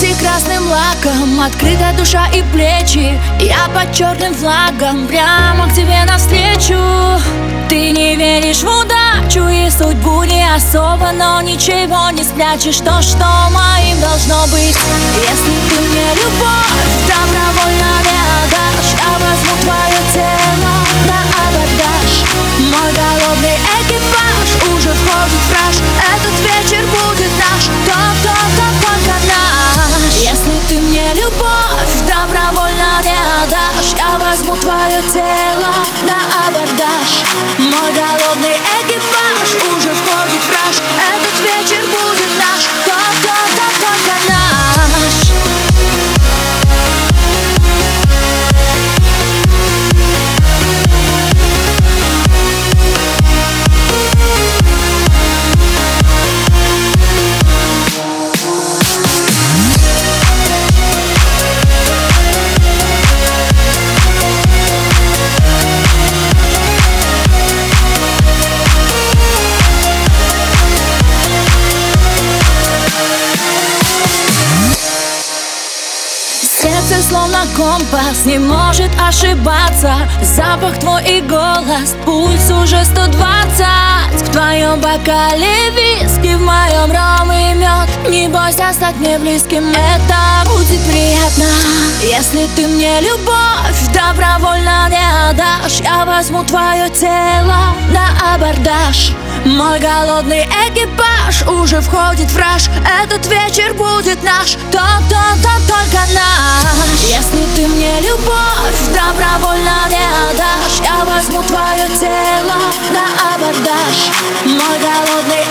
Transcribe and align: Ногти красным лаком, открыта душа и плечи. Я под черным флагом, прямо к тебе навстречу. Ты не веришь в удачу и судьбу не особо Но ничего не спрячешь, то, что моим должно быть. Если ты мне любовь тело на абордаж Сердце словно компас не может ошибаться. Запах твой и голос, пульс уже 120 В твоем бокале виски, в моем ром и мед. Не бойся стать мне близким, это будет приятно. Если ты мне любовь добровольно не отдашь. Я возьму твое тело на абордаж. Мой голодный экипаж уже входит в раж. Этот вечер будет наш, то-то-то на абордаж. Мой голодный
Ногти 0.00 0.14
красным 0.18 0.66
лаком, 0.70 1.40
открыта 1.40 1.92
душа 1.94 2.26
и 2.28 2.42
плечи. 2.54 3.20
Я 3.38 3.68
под 3.74 3.92
черным 3.94 4.34
флагом, 4.34 5.06
прямо 5.06 5.68
к 5.68 5.74
тебе 5.74 6.04
навстречу. 6.06 6.78
Ты 7.68 7.90
не 7.90 8.16
веришь 8.16 8.62
в 8.62 8.80
удачу 8.80 9.46
и 9.48 9.68
судьбу 9.68 10.22
не 10.24 10.42
особо 10.54 11.12
Но 11.12 11.42
ничего 11.42 12.08
не 12.10 12.24
спрячешь, 12.24 12.78
то, 12.78 13.02
что 13.02 13.26
моим 13.50 14.00
должно 14.00 14.46
быть. 14.46 14.78
Если 15.16 15.68
ты 15.68 15.80
мне 15.82 16.14
любовь 16.14 16.59
тело 35.02 35.72
на 36.02 36.46
абордаж 36.46 37.19
Сердце 76.90 77.08
словно 77.08 77.38
компас 77.56 78.24
не 78.24 78.38
может 78.38 78.90
ошибаться. 79.00 79.94
Запах 80.22 80.78
твой 80.80 81.04
и 81.04 81.20
голос, 81.20 81.94
пульс 82.04 82.50
уже 82.50 82.84
120 82.84 84.22
В 84.22 84.32
твоем 84.32 84.80
бокале 84.80 85.70
виски, 85.70 86.34
в 86.34 86.40
моем 86.40 86.90
ром 86.90 87.30
и 87.30 87.54
мед. 87.54 87.88
Не 88.08 88.28
бойся 88.28 88.72
стать 88.72 88.96
мне 88.96 89.18
близким, 89.18 89.68
это 89.68 90.50
будет 90.50 90.80
приятно. 90.86 91.46
Если 92.02 92.48
ты 92.56 92.66
мне 92.66 93.00
любовь 93.00 93.80
добровольно 93.94 94.88
не 94.88 95.30
отдашь. 95.30 95.80
Я 95.80 96.04
возьму 96.04 96.42
твое 96.44 96.88
тело 96.90 97.74
на 97.92 98.34
абордаж. 98.34 99.12
Мой 99.44 99.78
голодный 99.78 100.44
экипаж 100.68 101.46
уже 101.46 101.80
входит 101.80 102.30
в 102.30 102.36
раж. 102.36 102.68
Этот 103.04 103.26
вечер 103.26 103.74
будет 103.74 104.22
наш, 104.24 104.54
то-то-то 104.72 105.69
на 112.90 113.34
абордаж. 113.34 114.10
Мой 114.44 114.78
голодный 114.78 115.49